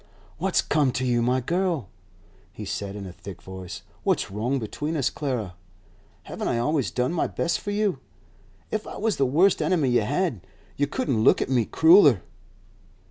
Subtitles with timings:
[0.39, 1.87] 'What's come to you, my girl?'
[2.51, 3.83] he said in a thick voice.
[4.01, 5.53] 'What's wrong between us, Clara?
[6.23, 7.99] Haven't I always done my best for you?
[8.71, 10.41] If I was the worst enemy you had,
[10.75, 12.23] you couldn't look at me crueller.